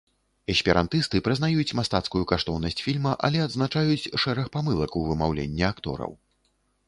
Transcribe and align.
Эсперантысты 0.51 1.17
прызнаюць 1.27 1.75
мастацкую 1.79 2.21
каштоўнасць 2.31 2.81
фільма, 2.87 3.13
але 3.29 3.43
адзначаюць 3.47 4.09
шэраг 4.23 4.47
памылак 4.55 4.91
у 5.01 5.03
вымаўленні 5.11 5.63
актораў. 5.71 6.11